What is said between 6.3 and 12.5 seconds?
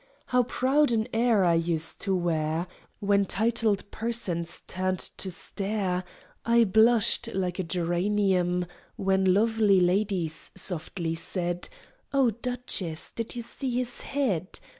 I blushed like a geranium. When lovely ladies softly said: "Oh,